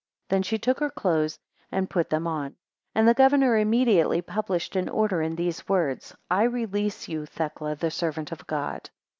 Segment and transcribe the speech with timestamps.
[0.29, 1.37] Then she took her clothes,
[1.71, 2.55] and put them on;
[2.95, 7.75] and the governor immediately published an order in these words: I release to you Thecla
[7.75, 8.89] the servant of God.